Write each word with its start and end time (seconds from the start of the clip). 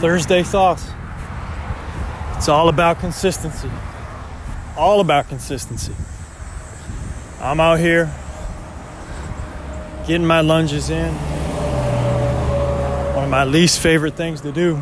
Thursday 0.00 0.44
thoughts. 0.44 0.88
It's 2.36 2.48
all 2.48 2.68
about 2.68 3.00
consistency. 3.00 3.68
All 4.76 5.00
about 5.00 5.28
consistency. 5.28 5.92
I'm 7.40 7.58
out 7.58 7.80
here 7.80 8.08
getting 10.06 10.24
my 10.24 10.40
lunges 10.40 10.88
in. 10.88 11.12
One 13.14 13.24
of 13.24 13.30
my 13.30 13.42
least 13.42 13.80
favorite 13.80 14.14
things 14.14 14.42
to 14.42 14.52
do. 14.52 14.80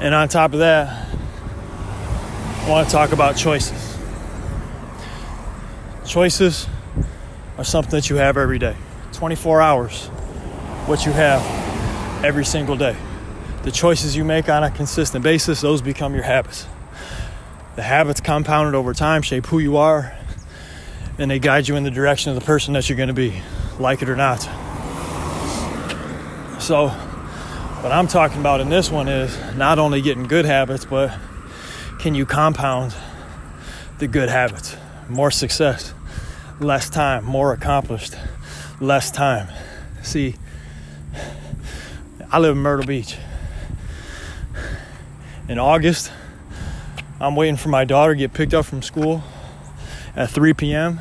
And 0.00 0.14
on 0.14 0.28
top 0.28 0.54
of 0.54 0.60
that, 0.60 1.06
I 2.62 2.70
want 2.70 2.88
to 2.88 2.92
talk 2.92 3.12
about 3.12 3.36
choices. 3.36 3.98
Choices 6.06 6.66
are 7.58 7.64
something 7.64 7.90
that 7.90 8.08
you 8.08 8.16
have 8.16 8.38
every 8.38 8.58
day. 8.58 8.76
24 9.12 9.60
hours, 9.60 10.06
what 10.86 11.04
you 11.04 11.12
have 11.12 11.63
every 12.24 12.44
single 12.44 12.74
day. 12.74 12.96
The 13.64 13.70
choices 13.70 14.16
you 14.16 14.24
make 14.24 14.48
on 14.48 14.64
a 14.64 14.70
consistent 14.70 15.22
basis, 15.22 15.60
those 15.60 15.82
become 15.82 16.14
your 16.14 16.24
habits. 16.24 16.66
The 17.76 17.82
habits 17.82 18.18
compounded 18.22 18.74
over 18.74 18.94
time 18.94 19.20
shape 19.20 19.44
who 19.44 19.58
you 19.58 19.76
are, 19.76 20.16
and 21.18 21.30
they 21.30 21.38
guide 21.38 21.68
you 21.68 21.76
in 21.76 21.84
the 21.84 21.90
direction 21.90 22.32
of 22.32 22.40
the 22.40 22.44
person 22.46 22.72
that 22.74 22.88
you're 22.88 22.96
going 22.96 23.08
to 23.08 23.12
be, 23.12 23.42
like 23.78 24.00
it 24.00 24.08
or 24.08 24.16
not. 24.16 24.40
So, 26.62 26.88
what 26.88 27.92
I'm 27.92 28.06
talking 28.06 28.40
about 28.40 28.62
in 28.62 28.70
this 28.70 28.90
one 28.90 29.06
is 29.06 29.36
not 29.54 29.78
only 29.78 30.00
getting 30.00 30.26
good 30.26 30.46
habits, 30.46 30.86
but 30.86 31.14
can 31.98 32.14
you 32.14 32.24
compound 32.24 32.94
the 33.98 34.08
good 34.08 34.30
habits? 34.30 34.76
More 35.10 35.30
success, 35.30 35.92
less 36.58 36.88
time, 36.88 37.26
more 37.26 37.52
accomplished, 37.52 38.16
less 38.80 39.10
time. 39.10 39.48
See, 40.02 40.36
I 42.34 42.38
live 42.38 42.56
in 42.56 42.62
Myrtle 42.62 42.84
Beach. 42.84 43.16
In 45.48 45.60
August, 45.60 46.10
I'm 47.20 47.36
waiting 47.36 47.54
for 47.54 47.68
my 47.68 47.84
daughter 47.84 48.12
to 48.12 48.18
get 48.18 48.32
picked 48.32 48.52
up 48.52 48.66
from 48.66 48.82
school 48.82 49.22
at 50.16 50.30
3 50.30 50.52
p.m. 50.54 51.00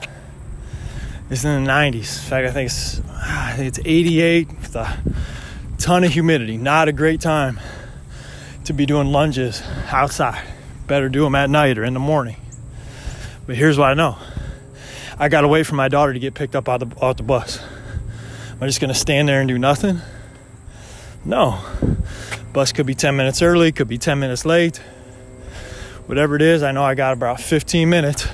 It's 1.32 1.44
in 1.44 1.64
the 1.64 1.72
90s. 1.72 1.96
In 1.96 2.30
fact, 2.30 2.48
I 2.48 2.52
think 2.52 2.68
it's, 2.68 3.02
I 3.10 3.54
think 3.56 3.68
it's 3.68 3.80
88 3.84 4.48
with 4.48 4.76
a 4.76 4.96
ton 5.80 6.04
of 6.04 6.14
humidity. 6.14 6.56
Not 6.56 6.88
a 6.88 6.92
great 6.92 7.20
time 7.20 7.60
to 8.66 8.74
be 8.74 8.86
doing 8.86 9.08
lunges 9.08 9.64
outside. 9.88 10.48
Better 10.86 11.10
do 11.10 11.24
them 11.24 11.34
at 11.34 11.50
night 11.50 11.80
or 11.80 11.84
in 11.84 11.96
the 11.96 12.00
morning. 12.00 12.36
But 13.48 13.56
here's 13.56 13.80
what 13.80 13.90
I 13.90 13.96
know 13.96 14.20
I 15.18 15.30
got 15.30 15.42
to 15.42 15.48
wait 15.48 15.64
for 15.64 15.74
my 15.74 15.88
daughter 15.88 16.14
to 16.14 16.20
get 16.20 16.36
picked 16.36 16.56
up 16.56 16.70
out 16.70 16.82
the, 16.82 17.04
out 17.04 17.18
the 17.18 17.24
bus. 17.24 17.60
I'm 18.62 18.68
just 18.68 18.80
to 18.80 18.94
stand 18.94 19.28
there 19.28 19.40
and 19.40 19.48
do 19.48 19.58
nothing? 19.58 20.00
No. 21.26 21.60
Bus 22.52 22.74
could 22.74 22.86
be 22.86 22.96
10 22.96 23.16
minutes 23.16 23.42
early, 23.42 23.72
could 23.72 23.88
be 23.88 23.98
10 23.98 24.20
minutes 24.20 24.46
late. 24.46 24.78
Whatever 26.06 26.36
it 26.36 26.42
is, 26.42 26.64
I 26.64 26.72
know 26.72 26.84
I 26.84 26.96
got 26.96 27.14
about 27.14 27.40
15 27.40 27.90
minutes 27.90 28.28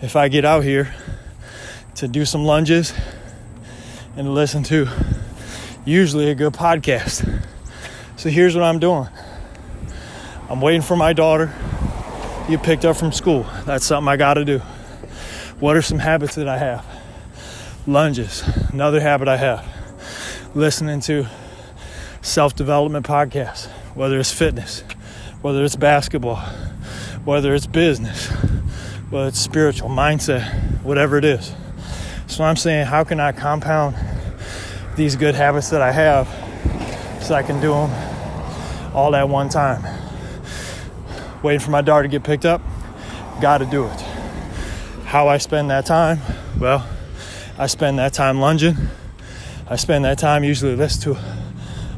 if 0.00 0.16
I 0.16 0.28
get 0.28 0.46
out 0.46 0.64
here 0.64 0.94
to 1.96 2.08
do 2.08 2.24
some 2.24 2.44
lunges 2.44 2.94
and 4.16 4.34
listen 4.34 4.62
to 4.64 4.88
usually 5.84 6.30
a 6.30 6.34
good 6.34 6.54
podcast. 6.54 7.44
So 8.16 8.30
here's 8.30 8.54
what 8.54 8.64
I'm 8.64 8.78
doing 8.78 9.08
I'm 10.48 10.62
waiting 10.62 10.82
for 10.82 10.96
my 10.96 11.12
daughter 11.12 11.52
to 12.44 12.50
get 12.50 12.62
picked 12.62 12.86
up 12.86 12.96
from 12.96 13.12
school. 13.12 13.46
That's 13.66 13.84
something 13.84 14.08
I 14.08 14.16
got 14.16 14.34
to 14.34 14.44
do. 14.46 14.58
What 15.60 15.76
are 15.76 15.82
some 15.82 15.98
habits 15.98 16.36
that 16.36 16.48
I 16.48 16.56
have? 16.56 16.86
Lunges, 17.86 18.42
another 18.72 19.00
habit 19.00 19.28
I 19.28 19.36
have. 19.36 19.66
Listening 20.54 21.00
to 21.02 21.26
self 22.22 22.54
development 22.54 23.06
podcast, 23.06 23.66
whether 23.94 24.18
it's 24.18 24.32
fitness, 24.32 24.84
whether 25.42 25.64
it's 25.64 25.76
basketball, 25.76 26.36
whether 27.24 27.54
it's 27.54 27.66
business, 27.66 28.28
whether 29.10 29.28
it's 29.28 29.38
spiritual, 29.38 29.88
mindset, 29.88 30.82
whatever 30.82 31.16
it 31.16 31.24
is. 31.24 31.52
So 32.26 32.44
I'm 32.44 32.56
saying, 32.56 32.86
how 32.86 33.04
can 33.04 33.20
I 33.20 33.32
compound 33.32 33.96
these 34.96 35.16
good 35.16 35.34
habits 35.34 35.70
that 35.70 35.82
I 35.82 35.92
have 35.92 36.28
so 37.22 37.34
I 37.34 37.42
can 37.42 37.60
do 37.60 37.72
them 37.72 37.90
all 38.94 39.14
at 39.16 39.28
one 39.28 39.48
time? 39.48 39.82
Waiting 41.42 41.60
for 41.60 41.70
my 41.70 41.80
daughter 41.80 42.02
to 42.04 42.08
get 42.08 42.22
picked 42.22 42.44
up, 42.44 42.60
got 43.40 43.58
to 43.58 43.66
do 43.66 43.86
it. 43.86 44.00
How 45.04 45.28
I 45.28 45.38
spend 45.38 45.70
that 45.70 45.86
time? 45.86 46.20
Well, 46.58 46.86
I 47.58 47.66
spend 47.66 47.98
that 47.98 48.12
time 48.12 48.40
lunging. 48.40 48.76
I 49.68 49.76
spend 49.76 50.04
that 50.04 50.18
time 50.18 50.44
usually 50.44 50.76
listening 50.76 51.16
to 51.16 51.22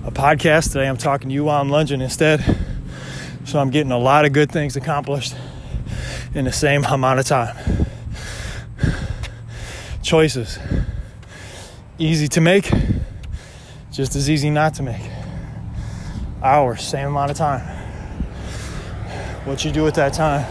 a 0.05 0.11
podcast. 0.11 0.73
Today 0.73 0.89
I'm 0.89 0.97
talking 0.97 1.29
to 1.29 1.35
you 1.35 1.45
while 1.45 1.61
I'm 1.61 1.69
lunging 1.69 2.01
instead. 2.01 2.45
So 3.45 3.61
I'm 3.61 3.71
getting 3.71 3.93
a 3.93 3.99
lot 3.99 4.25
of 4.25 4.33
good 4.33 4.51
things 4.51 4.75
accomplished 4.75 5.35
in 6.35 6.45
the 6.45 6.53
same 6.53 6.85
amount 6.85 7.21
of 7.21 7.27
time. 7.27 7.57
Choices. 10.03 10.59
Easy 11.99 12.27
to 12.29 12.41
make, 12.41 12.69
just 13.93 14.17
as 14.17 14.29
easy 14.29 14.51
not 14.51 14.75
to 14.75 14.83
make. 14.83 15.03
Hours, 16.43 16.83
same 16.83 17.07
amount 17.09 17.31
of 17.31 17.37
time. 17.37 17.61
What 19.45 19.65
you 19.65 19.71
do 19.71 19.87
at 19.87 19.95
that 19.95 20.15
time 20.15 20.45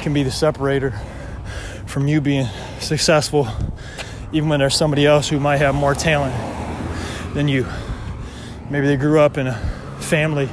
can 0.00 0.12
be 0.12 0.22
the 0.22 0.30
separator 0.30 0.98
from 1.86 2.06
you 2.06 2.20
being 2.20 2.46
successful, 2.80 3.48
even 4.32 4.50
when 4.50 4.60
there's 4.60 4.76
somebody 4.76 5.06
else 5.06 5.26
who 5.26 5.40
might 5.40 5.56
have 5.56 5.74
more 5.74 5.94
talent 5.94 6.34
than 7.34 7.48
you. 7.48 7.66
Maybe 8.70 8.86
they 8.86 8.96
grew 8.96 9.18
up 9.18 9.38
in 9.38 9.46
a 9.46 9.54
family 9.98 10.46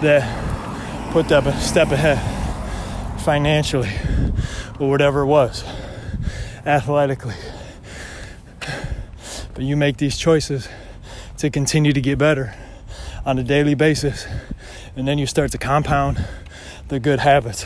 that 0.00 1.12
put 1.12 1.28
them 1.28 1.46
a 1.46 1.56
step 1.60 1.92
ahead 1.92 2.18
financially 3.20 3.90
or 4.80 4.90
whatever 4.90 5.20
it 5.20 5.26
was, 5.26 5.62
athletically. 6.66 7.36
But 9.54 9.62
you 9.62 9.76
make 9.76 9.98
these 9.98 10.18
choices 10.18 10.68
to 11.36 11.48
continue 11.48 11.92
to 11.92 12.00
get 12.00 12.18
better 12.18 12.54
on 13.24 13.38
a 13.38 13.44
daily 13.44 13.74
basis, 13.74 14.26
and 14.96 15.06
then 15.06 15.18
you 15.18 15.26
start 15.26 15.52
to 15.52 15.58
compound 15.58 16.24
the 16.88 16.98
good 16.98 17.20
habits. 17.20 17.64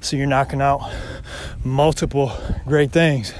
So 0.00 0.16
you're 0.16 0.26
knocking 0.26 0.62
out 0.62 0.90
multiple 1.62 2.32
great 2.64 2.90
things 2.90 3.34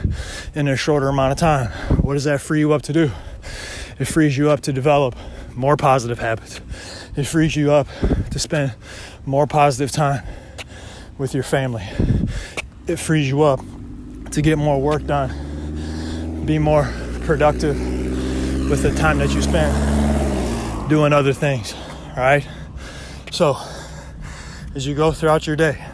in 0.54 0.69
a 0.69 0.76
shorter 0.76 1.08
amount 1.08 1.32
of 1.32 1.38
time. 1.38 1.70
What 2.03 2.14
does 2.14 2.25
that 2.25 2.42
free 2.42 2.58
you 2.58 2.75
up 2.75 2.82
to 2.82 2.92
do? 2.92 3.12
It 3.98 4.04
frees 4.04 4.37
you 4.37 4.50
up 4.50 4.60
to 4.60 4.72
develop 4.72 5.16
more 5.58 5.76
positive 5.76 6.20
habits. 6.20 6.60
It 7.16 7.24
frees 7.24 7.56
you 7.56 7.72
up 7.72 7.88
to 8.30 8.38
spend 8.38 8.74
more 9.26 9.48
positive 9.48 9.91
time 9.91 10.22
with 11.19 11.34
your 11.34 11.42
family. 11.42 11.82
It 12.86 12.96
frees 12.96 13.28
you 13.28 13.42
up 13.42 13.60
to 14.30 14.41
get 14.41 14.56
more 14.56 14.80
work 14.80 15.04
done, 15.04 16.44
be 16.46 16.60
more 16.60 16.88
productive 17.22 17.76
with 18.70 18.82
the 18.82 18.94
time 18.94 19.19
that 19.19 19.30
you 19.30 19.42
spend 19.42 20.88
doing 20.88 21.12
other 21.12 21.32
things, 21.32 21.75
right? 22.16 22.46
So, 23.32 23.56
as 24.76 24.86
you 24.86 24.94
go 24.94 25.10
throughout 25.10 25.44
your 25.44 25.56
day, 25.56 25.84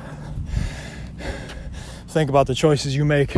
think 2.09 2.29
about 2.29 2.49
the 2.49 2.55
choices 2.55 2.95
you 2.95 3.07
make, 3.07 3.35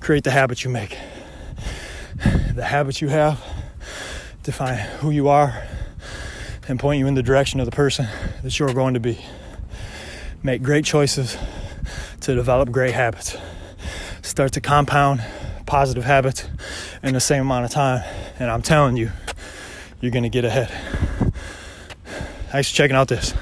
create 0.00 0.24
the 0.24 0.30
habits 0.30 0.64
you 0.64 0.70
make. 0.70 0.96
The 2.54 2.64
habits 2.64 3.02
you 3.02 3.08
have 3.08 3.38
define 4.48 4.78
who 4.78 5.10
you 5.10 5.28
are 5.28 5.62
and 6.68 6.80
point 6.80 6.98
you 6.98 7.06
in 7.06 7.12
the 7.12 7.22
direction 7.22 7.60
of 7.60 7.66
the 7.66 7.70
person 7.70 8.08
that 8.42 8.58
you're 8.58 8.72
going 8.72 8.94
to 8.94 9.00
be. 9.00 9.22
Make 10.42 10.62
great 10.62 10.86
choices 10.86 11.36
to 12.22 12.34
develop 12.34 12.70
great 12.70 12.94
habits. 12.94 13.36
Start 14.22 14.52
to 14.52 14.62
compound 14.62 15.22
positive 15.66 16.04
habits 16.04 16.48
in 17.02 17.12
the 17.12 17.20
same 17.20 17.42
amount 17.42 17.66
of 17.66 17.72
time, 17.72 18.02
and 18.38 18.50
I'm 18.50 18.62
telling 18.62 18.96
you, 18.96 19.10
you're 20.00 20.12
going 20.12 20.22
to 20.22 20.30
get 20.30 20.46
ahead. 20.46 20.70
Thanks 22.50 22.70
for 22.70 22.74
checking 22.74 22.96
out 22.96 23.08
this. 23.08 23.34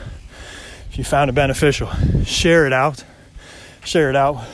If 0.91 0.99
you 0.99 1.05
found 1.05 1.31
it 1.31 1.35
beneficial, 1.35 1.89
share 2.25 2.67
it 2.67 2.73
out. 2.73 3.05
Share 3.85 4.11
it 4.11 4.17
out. 4.17 4.45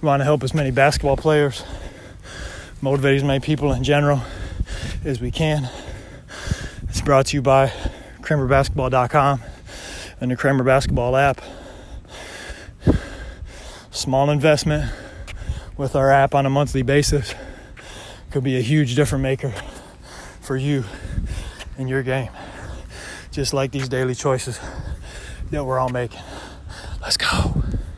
We 0.00 0.06
want 0.06 0.20
to 0.20 0.24
help 0.24 0.42
as 0.42 0.54
many 0.54 0.70
basketball 0.70 1.18
players, 1.18 1.62
motivate 2.80 3.16
as 3.16 3.24
many 3.24 3.40
people 3.40 3.74
in 3.74 3.84
general 3.84 4.22
as 5.04 5.20
we 5.20 5.30
can. 5.30 5.68
It's 6.88 7.00
brought 7.00 7.26
to 7.26 7.36
you 7.36 7.42
by 7.42 7.72
KramerBasketball.com 8.20 9.40
and 10.20 10.30
the 10.30 10.36
Kramer 10.36 10.64
Basketball 10.64 11.16
app. 11.16 11.40
Small 13.90 14.30
investment 14.30 14.92
with 15.76 15.96
our 15.96 16.10
app 16.10 16.34
on 16.34 16.46
a 16.46 16.50
monthly 16.50 16.82
basis 16.82 17.34
could 18.30 18.44
be 18.44 18.56
a 18.56 18.60
huge 18.60 18.94
difference 18.94 19.22
maker 19.22 19.52
for 20.40 20.56
you 20.56 20.84
in 21.78 21.88
your 21.88 22.02
game. 22.02 22.30
Just 23.30 23.54
like 23.54 23.70
these 23.70 23.88
daily 23.88 24.14
choices 24.14 24.60
that 25.50 25.64
we're 25.64 25.78
all 25.78 25.88
making. 25.88 26.20